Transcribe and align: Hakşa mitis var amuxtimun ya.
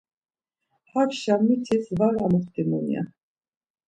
Hakşa 0.91 1.35
mitis 1.45 1.85
var 1.99 2.15
amuxtimun 2.23 2.85
ya. 2.93 3.03